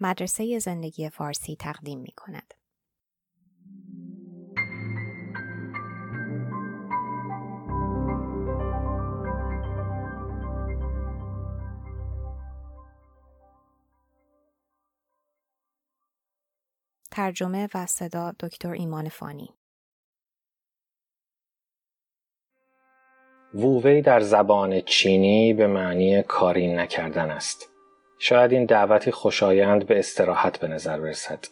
مدرسه 0.00 0.58
زندگی 0.58 1.10
فارسی 1.10 1.56
تقدیم 1.56 1.98
می 1.98 2.12
کند. 2.16 2.54
ترجمه 17.10 17.68
و 17.74 17.86
صدا 17.86 18.32
دکتر 18.40 18.70
ایمان 18.70 19.08
فانی 19.08 19.54
وووی 23.54 24.02
در 24.02 24.20
زبان 24.20 24.80
چینی 24.80 25.54
به 25.54 25.66
معنی 25.66 26.22
کاری 26.22 26.74
نکردن 26.74 27.30
است. 27.30 27.75
شاید 28.18 28.52
این 28.52 28.64
دعوتی 28.64 29.10
خوشایند 29.10 29.86
به 29.86 29.98
استراحت 29.98 30.60
به 30.60 30.68
نظر 30.68 31.00
برسد 31.00 31.44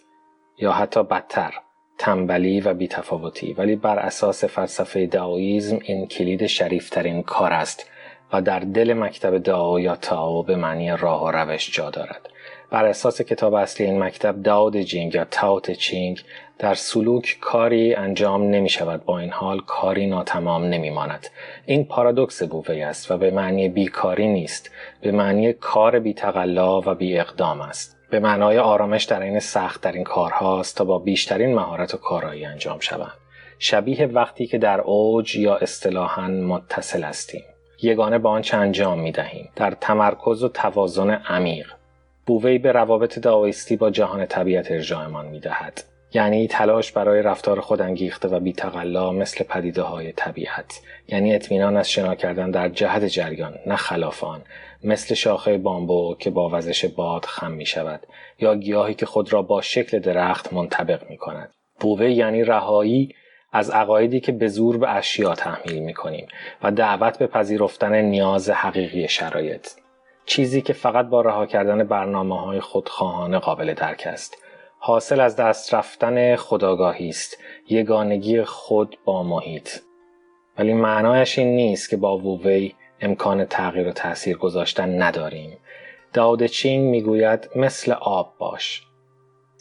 یا 0.59 0.73
حتی 0.73 1.03
بدتر 1.03 1.55
تنبلی 1.99 2.61
و 2.61 2.75
بی‌تفاوتی. 2.75 3.53
ولی 3.53 3.77
بر 3.77 3.99
اساس 3.99 4.45
فلسفه 4.45 5.07
دائوئیزم 5.07 5.79
این 5.83 6.07
کلید 6.07 6.47
شریفترین 6.47 7.23
کار 7.23 7.53
است 7.53 7.91
و 8.33 8.43
در 8.43 8.61
دل 8.61 8.93
مکتب 8.93 9.39
دائو 9.39 9.81
یا 9.81 9.97
تائو 9.97 10.43
به 10.43 10.57
معنی 10.57 10.97
راه 10.97 11.25
و 11.25 11.31
روش 11.31 11.71
جا 11.71 11.91
دارد. 11.91 12.29
بر 12.75 12.85
اساس 12.85 13.23
کتاب 13.23 13.55
اصلی 13.55 13.87
این 13.87 14.03
مکتب 14.03 14.43
دائو 14.43 14.70
د 14.70 14.77
جینگ 14.77 15.15
یا 15.15 15.25
تائو 15.25 15.61
ت 15.61 15.71
چینگ 15.71 16.25
در 16.59 16.75
سلوک 16.75 17.39
کاری 17.41 17.95
انجام 17.95 18.43
نمی 18.43 18.69
شود 18.69 19.05
با 19.05 19.19
این 19.19 19.31
حال 19.31 19.61
کاری 19.61 20.07
ناتمام 20.07 20.65
نمی 20.65 20.91
ماند. 20.91 21.27
این 21.67 21.85
پارادوکس 21.85 22.43
وو 22.43 22.63
وی 22.63 22.83
است 22.83 23.11
و 23.11 23.17
به 23.17 23.31
معنی 23.31 23.69
بیکاری 23.69 24.29
نیست. 24.29 24.71
به 25.01 25.13
معنی 25.13 25.53
کار 25.53 25.99
بی 25.99 26.15
تقلا 26.15 26.81
و 26.81 26.95
بی 26.95 27.19
اقدام 27.19 27.61
است. 27.61 27.97
به 28.11 28.21
معنای 28.21 28.59
آرامش 28.59 29.05
در 29.05 29.23
این 29.23 29.39
سخت 29.39 29.81
در 29.81 29.93
این 29.93 30.05
کارهاست 30.05 30.77
تا 30.77 30.85
با 30.85 30.99
بیشترین 30.99 31.55
مهارت 31.55 31.95
و 31.95 31.97
کارایی 31.97 32.45
انجام 32.45 32.79
شوند. 32.81 33.19
شبیه 33.59 34.07
وقتی 34.07 34.47
که 34.47 34.59
در 34.59 34.81
اوج 34.81 35.37
یا 35.37 35.57
اصطلاحا 35.57 36.29
متصل 36.29 37.03
هستیم. 37.03 37.45
یگانه 37.83 38.19
با 38.19 38.31
آنچه 38.31 38.57
انجام 38.57 39.01
می 39.01 39.13
دهیم 39.13 39.49
در 39.57 39.71
تمرکز 39.71 40.43
و 40.43 40.49
توازن 40.49 41.11
عمیق. 41.11 41.75
بووی 42.27 42.59
به 42.59 42.73
روابط 42.73 43.19
داویستی 43.19 43.77
با 43.77 43.91
جهان 43.91 44.27
طبیعت 44.27 44.71
ارجاعمان 44.71 45.27
می 45.27 45.41
دهد. 45.41 45.85
یعنی 46.13 46.49
تلاش 46.49 46.93
برای 46.93 47.23
رفتار 47.23 47.61
خود 47.61 47.83
انگیخته 47.83 48.29
و 48.29 48.41
بیتقلا 48.41 49.13
مثل 49.13 49.45
پدیده 49.45 49.83
های 49.83 50.13
طبیعت. 50.13 50.81
یعنی 51.09 51.35
اطمینان 51.35 51.77
از 51.77 51.91
شنا 51.91 52.15
کردن 52.15 52.51
در 52.51 52.69
جهت 52.69 53.05
جریان 53.05 53.55
نه 53.67 53.77
خلاف 53.77 54.25
آن. 54.25 54.43
مثل 54.85 55.15
شاخه 55.15 55.59
بامبو 55.59 56.17
که 56.19 56.31
با 56.31 56.51
وزش 56.53 56.85
باد 56.85 57.25
خم 57.25 57.53
می 57.53 57.67
شود 57.67 58.07
یا 58.39 58.55
گیاهی 58.55 58.95
که 58.95 59.07
خود 59.07 59.33
را 59.33 59.43
با 59.43 59.61
شکل 59.61 59.99
درخت 59.99 60.53
منطبق 60.53 61.11
می 61.11 61.17
کند 61.17 61.51
بووه 61.81 62.11
یعنی 62.11 62.45
رهایی 62.45 63.15
از 63.53 63.71
عقایدی 63.71 64.21
که 64.21 64.33
به 64.33 64.49
زور 64.49 64.79
به 64.79 64.91
اشیا 64.91 65.35
تحمیل 65.35 65.83
می 65.83 65.95
کنیم 65.95 66.27
و 66.63 66.71
دعوت 66.71 67.19
به 67.19 67.27
پذیرفتن 67.27 67.95
نیاز 68.03 68.51
حقیقی 68.51 69.09
شرایط. 69.09 69.69
چیزی 70.27 70.63
که 70.63 70.73
فقط 70.73 71.07
با 71.07 71.21
رها 71.21 71.47
کردن 71.47 71.85
برنامه 71.85 72.41
های 72.41 72.61
خودخواهانه 72.61 73.39
قابل 73.39 73.75
درک 73.75 74.03
است. 74.07 74.39
حاصل 74.79 75.21
از 75.21 75.37
دست 75.37 75.75
رفتن 75.75 76.37
خداگاهی 76.37 77.09
است. 77.09 77.39
یگانگی 77.69 78.43
خود 78.43 78.99
با 79.05 79.23
محیط. 79.23 79.69
ولی 80.59 80.73
معنایش 80.73 81.39
این 81.39 81.57
نیست 81.57 81.91
که 81.91 81.97
با 81.97 82.19
وووی 82.19 82.73
امکان 83.01 83.45
تغییر 83.45 83.89
و 83.89 83.93
تاثیر 83.93 84.37
گذاشتن 84.37 85.03
نداریم. 85.03 85.59
داود 86.13 86.47
چینگ 86.47 86.91
می‌گوید 86.91 87.51
مثل 87.57 87.93
آب 87.93 88.35
باش. 88.39 88.83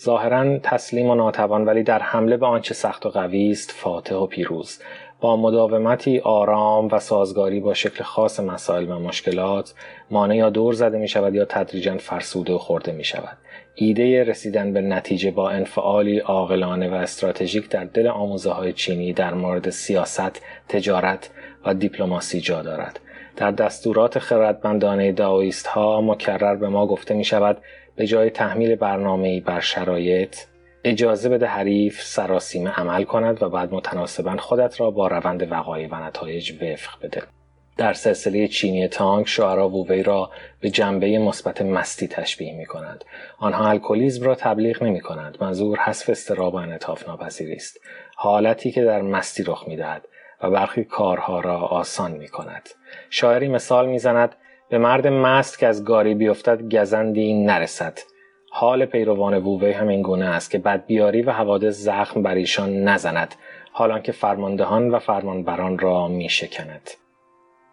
ظاهرا 0.02 0.58
تسلیم 0.58 1.10
و 1.10 1.16
ناتوان 1.16 1.66
ولی 1.66 1.84
در 1.84 2.00
حمله 2.00 2.38
به 2.38 2.46
آنچه 2.46 2.74
سخت 2.74 3.06
و 3.06 3.10
قوی 3.10 3.52
است 3.52 3.72
فاتح 3.72 4.16
و 4.16 4.28
پیروز. 4.28 4.80
با 5.24 5.38
مداومتی 5.38 6.20
آرام 6.20 6.88
و 6.92 7.00
سازگاری 7.00 7.60
با 7.60 7.74
شکل 7.74 8.04
خاص 8.04 8.40
مسائل 8.40 8.92
و 8.92 9.00
مشکلات 9.00 9.74
مانع 10.12 10.36
یا 10.36 10.50
دور 10.50 10.74
زده 10.74 10.98
می 10.98 11.08
شود 11.08 11.36
یا 11.36 11.46
تدریجا 11.46 11.98
فرسوده 11.98 12.54
و 12.54 12.58
خورده 12.58 12.92
می 12.92 13.04
شود 13.04 13.38
ایده 13.76 14.24
رسیدن 14.24 14.74
به 14.74 14.82
نتیجه 14.82 15.32
با 15.32 15.50
انفعالی 15.50 16.20
عاقلانه 16.20 16.90
و 16.90 16.94
استراتژیک 16.94 17.70
در 17.70 17.84
دل 17.84 18.08
آموزه 18.08 18.52
های 18.52 18.74
چینی 18.74 19.14
در 19.14 19.34
مورد 19.34 19.70
سیاست، 19.70 20.42
تجارت 20.70 21.30
و 21.66 21.74
دیپلماسی 21.74 22.42
جا 22.42 22.62
دارد. 22.62 23.00
در 23.36 23.52
دستورات 23.52 24.20
خردمندانه 24.20 25.12
داویست 25.12 25.68
ها 25.68 26.02
مکرر 26.02 26.56
به 26.56 26.70
ما 26.70 26.88
گفته 26.88 27.14
می 27.14 27.24
شود 27.24 27.58
به 27.96 28.08
جای 28.08 28.30
تحمیل 28.30 28.76
برنامه 28.76 29.42
بر 29.42 29.60
شرایط 29.60 30.36
اجازه 30.84 31.30
بده 31.30 31.46
حریف 31.46 32.02
سراسیمه 32.02 32.70
عمل 32.70 33.04
کند 33.04 33.44
و 33.44 33.50
بعد 33.50 33.74
متناسبا 33.74 34.38
خودت 34.38 34.80
را 34.80 34.92
با 34.92 35.08
روند 35.08 35.52
وقایع 35.52 35.88
و 35.92 35.96
نتایج 35.96 36.52
وفق 36.52 37.04
بده. 37.04 37.24
در 37.78 37.94
سلسله 37.94 38.48
چینی 38.48 38.88
تانک 38.88 39.28
شعرا 39.28 39.70
ووی 39.70 40.04
را 40.04 40.30
به 40.60 40.70
جنبه 40.70 41.20
مثبت 41.20 41.62
مستی 41.62 42.08
تشبیه 42.08 42.54
می 42.58 42.66
کنند. 42.66 43.06
آنها 43.38 43.70
الکلیزم 43.70 44.26
را 44.26 44.36
تبلیغ 44.36 44.84
نمی 44.84 45.02
کنند. 45.02 45.38
منظور 45.42 45.80
حذف 45.80 46.10
استراب 46.10 46.54
و 46.54 46.58
انعطاف 46.58 47.08
ناپذیری 47.08 47.56
است. 47.56 47.80
حالتی 48.16 48.72
که 48.72 48.84
در 48.84 49.02
مستی 49.02 49.44
رخ 49.44 49.64
می 49.68 49.76
دهد 49.76 50.08
و 50.44 50.50
برخی 50.50 50.84
کارها 50.84 51.40
را 51.40 51.60
آسان 51.60 52.12
می 52.12 52.28
کند. 52.28 52.70
شاعری 53.10 53.48
مثال 53.48 53.90
می 53.90 54.00
زند 54.00 54.36
به 54.70 54.78
مرد 54.78 55.08
مست 55.08 55.60
که 55.60 55.68
از 55.68 55.84
گاری 55.84 56.16
بیفتد 56.16 56.76
گزندی 56.76 57.34
نرسد. 57.34 58.00
حال 58.56 58.86
پیروان 58.86 59.38
ووی 59.38 59.72
همین 59.72 60.02
گونه 60.02 60.26
است 60.26 60.52
که 60.52 60.58
بدبیاری 60.58 61.22
و 61.22 61.32
حوادث 61.32 61.80
زخم 61.80 62.24
بر 62.24 62.36
ایشان 62.36 62.84
نزند 62.84 63.36
حالان 63.72 64.02
که 64.02 64.12
فرماندهان 64.12 64.92
و 64.92 65.00
فرمانبران 65.00 65.80
را 65.80 66.08
می 66.08 66.30
شکند. 66.30 66.90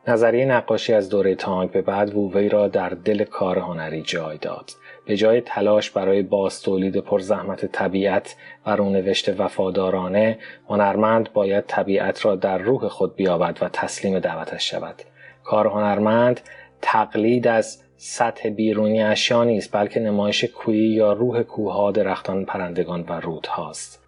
نظریه 0.08 0.44
نقاشی 0.44 0.92
از 0.92 1.08
دوره 1.08 1.34
تانک 1.34 1.70
به 1.70 1.82
بعد 1.82 2.14
ووی 2.14 2.48
را 2.48 2.68
در 2.68 2.88
دل 2.88 3.24
کار 3.24 3.58
هنری 3.58 4.02
جای 4.02 4.38
داد. 4.38 4.70
به 5.06 5.16
جای 5.16 5.40
تلاش 5.40 5.90
برای 5.90 6.22
باز 6.22 6.62
تولید 6.62 6.96
پرزحمت 6.96 7.66
طبیعت 7.66 8.36
و 8.66 8.76
رونوشت 8.76 9.40
وفادارانه 9.40 10.38
هنرمند 10.68 11.32
باید 11.32 11.64
طبیعت 11.66 12.24
را 12.24 12.36
در 12.36 12.58
روح 12.58 12.88
خود 12.88 13.16
بیابد 13.16 13.58
و 13.60 13.68
تسلیم 13.68 14.18
دعوتش 14.18 14.70
شود. 14.70 15.02
کار 15.44 15.66
هنرمند 15.66 16.40
تقلید 16.82 17.48
از 17.48 17.82
سطح 18.02 18.48
بیرونی 18.48 19.02
اشیا 19.02 19.44
نیست 19.44 19.72
بلکه 19.72 20.00
نمایش 20.00 20.44
کویی 20.44 20.88
یا 20.88 21.12
روح 21.12 21.42
کوها 21.42 21.90
درختان 21.90 22.44
پرندگان 22.44 23.04
و 23.08 23.12
رودهاست. 23.12 24.02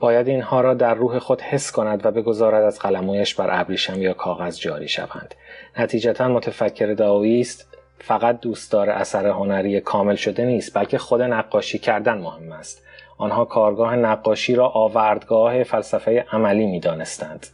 باید 0.00 0.28
اینها 0.28 0.60
را 0.60 0.74
در 0.74 0.94
روح 0.94 1.18
خود 1.18 1.40
حس 1.40 1.72
کند 1.72 2.06
و 2.06 2.10
بگذارد 2.10 2.64
از 2.64 2.78
قلمویش 2.78 3.34
بر 3.34 3.60
ابریشم 3.60 4.02
یا 4.02 4.14
کاغذ 4.14 4.58
جاری 4.58 4.88
شوند. 4.88 5.34
نتیجتا 5.78 6.28
متفکر 6.28 6.94
داویست 6.94 7.76
فقط 7.98 8.40
دوستدار 8.40 8.90
اثر 8.90 9.26
هنری 9.26 9.80
کامل 9.80 10.14
شده 10.14 10.44
نیست 10.44 10.78
بلکه 10.78 10.98
خود 10.98 11.22
نقاشی 11.22 11.78
کردن 11.78 12.18
مهم 12.18 12.52
است. 12.52 12.82
آنها 13.18 13.44
کارگاه 13.44 13.96
نقاشی 13.96 14.54
را 14.54 14.68
آوردگاه 14.68 15.62
فلسفه 15.62 16.26
عملی 16.32 16.66
می 16.66 16.80
دانستند. 16.80 17.46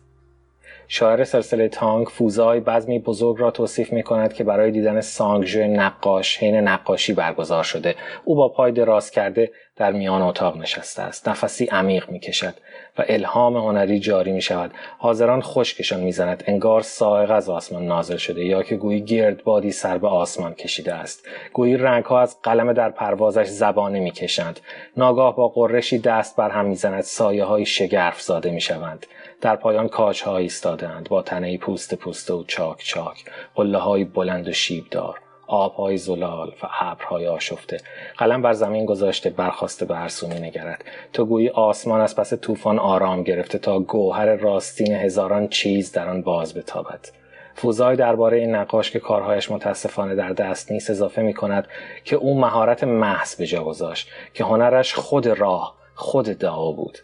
شاعر 0.88 1.24
سلسله 1.24 1.68
تانک 1.68 2.08
فوزای 2.08 2.60
بزمی 2.60 2.98
بزرگ 2.98 3.40
را 3.40 3.50
توصیف 3.50 3.92
می 3.92 4.02
کند 4.02 4.32
که 4.32 4.44
برای 4.44 4.70
دیدن 4.70 5.00
سانگژو 5.00 5.64
نقاش 5.64 6.38
حین 6.38 6.56
نقاشی 6.56 7.12
برگزار 7.12 7.64
شده. 7.64 7.94
او 8.24 8.34
با 8.34 8.48
پای 8.48 8.72
دراز 8.72 9.10
کرده 9.10 9.50
در 9.76 9.92
میان 9.92 10.22
اتاق 10.22 10.56
نشسته 10.56 11.02
است. 11.02 11.28
نفسی 11.28 11.64
عمیق 11.64 12.10
می 12.10 12.20
کشد 12.20 12.54
و 12.98 13.04
الهام 13.08 13.56
هنری 13.56 13.98
جاری 13.98 14.32
می 14.32 14.42
شود 14.42 14.70
حاضران 14.98 15.40
خشکشان 15.42 16.00
می 16.00 16.12
زند 16.12 16.44
انگار 16.46 16.80
سائق 16.80 17.30
از 17.30 17.48
آسمان 17.48 17.86
نازل 17.86 18.16
شده 18.16 18.44
یا 18.44 18.62
که 18.62 18.76
گویی 18.76 19.00
گردبادی 19.00 19.70
سر 19.70 19.98
به 19.98 20.08
آسمان 20.08 20.54
کشیده 20.54 20.94
است. 20.94 21.26
گویی 21.52 21.76
رنگها 21.76 22.20
از 22.20 22.42
قلم 22.42 22.72
در 22.72 22.90
پروازش 22.90 23.46
زبانه 23.46 24.00
می 24.00 24.10
کشند 24.10 24.60
ناگاه 24.96 25.36
با 25.36 25.48
قرشی 25.48 25.98
دست 25.98 26.36
بر 26.36 26.50
هم 26.50 26.64
می 26.64 26.74
زند 26.74 27.00
سایه 27.00 27.44
های 27.44 27.66
شگرف 27.66 28.22
زاده 28.22 28.50
می 28.50 28.60
شوند 28.60 29.06
در 29.40 29.56
پایان 29.56 29.88
کاج 29.88 30.22
ها 30.22 30.36
ایستادند 30.36 31.08
با 31.08 31.22
تنه 31.22 31.58
پوست 31.58 31.94
پوسته 31.94 32.34
و 32.34 32.44
چاک 32.44 32.78
چاک. 32.84 33.24
قله 33.54 33.78
های 33.78 34.04
بلند 34.04 34.48
و 34.48 34.52
شیبدار. 34.52 35.20
آبهای 35.46 35.96
زلال 35.96 36.48
و 36.62 36.66
ابرهای 36.80 37.26
آشفته. 37.26 37.80
قلم 38.18 38.42
بر 38.42 38.52
زمین 38.52 38.86
گذاشته 38.86 39.30
برخواسته 39.30 39.84
به 39.84 39.96
هر 39.96 40.10
نگرد. 40.24 40.84
تو 41.12 41.24
گویی 41.24 41.48
آسمان 41.48 42.00
از 42.00 42.16
پس 42.16 42.34
طوفان 42.34 42.78
آرام 42.78 43.22
گرفته 43.22 43.58
تا 43.58 43.80
گوهر 43.80 44.34
راستین 44.34 44.92
هزاران 44.92 45.48
چیز 45.48 45.92
در 45.92 46.08
آن 46.08 46.22
باز 46.22 46.54
بتابد. 46.54 47.08
فوزای 47.54 47.96
درباره 47.96 48.38
این 48.38 48.54
نقاش 48.54 48.90
که 48.90 49.00
کارهایش 49.00 49.50
متاسفانه 49.50 50.14
در 50.14 50.32
دست 50.32 50.72
نیست 50.72 50.90
اضافه 50.90 51.22
می 51.22 51.34
کند 51.34 51.68
که 52.04 52.16
او 52.16 52.40
مهارت 52.40 52.84
محض 52.84 53.34
به 53.34 53.46
جا 53.46 53.64
گذاشت 53.64 54.08
که 54.34 54.44
هنرش 54.44 54.94
خود 54.94 55.26
راه 55.26 55.74
خود 55.94 56.26
دعا 56.26 56.72
بود. 56.72 56.98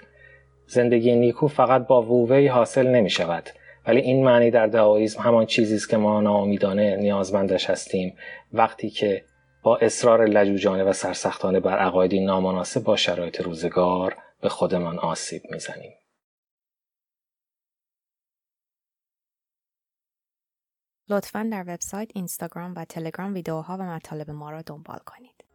زندگی 0.71 1.17
نیکو 1.17 1.49
فقط 1.49 1.87
با 1.87 2.03
وووی 2.03 2.47
حاصل 2.47 2.87
نمی 2.87 3.11
شود 3.11 3.51
ولی 3.87 4.01
این 4.01 4.25
معنی 4.25 4.51
در 4.51 4.67
دعاییزم 4.67 5.21
همان 5.21 5.47
چیزی 5.47 5.75
است 5.75 5.89
که 5.89 5.97
ما 5.97 6.21
ناامیدانه 6.21 6.97
نیازمندش 6.97 7.71
هستیم 7.71 8.17
وقتی 8.53 8.91
که 8.91 9.25
با 9.63 9.77
اصرار 9.77 10.27
لجوجانه 10.27 10.85
و 10.85 10.93
سرسختانه 10.93 11.61
بر 11.61 11.79
عقایدی 11.79 12.21
نامناسب 12.21 12.85
با 12.85 12.97
شرایط 12.97 13.41
روزگار 13.41 14.17
به 14.41 14.49
خودمان 14.49 14.99
آسیب 14.99 15.43
می‌زنیم. 15.51 15.93
لطفا 21.09 21.49
در 21.53 21.63
وبسایت، 21.63 22.11
اینستاگرام 22.15 22.75
و 22.77 22.85
تلگرام 22.85 23.35
ویدیوها 23.35 23.77
و 23.77 23.83
مطالب 23.83 24.31
ما 24.31 24.51
را 24.51 24.63
دنبال 24.63 24.99
کنید. 25.07 25.50